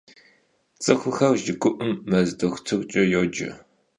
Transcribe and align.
Ts'ıxuxer 0.81 1.33
jjıgıu'um 1.39 1.93
mez 2.09 2.29
doxutırç'e 2.39 3.01
yoce. 3.13 3.49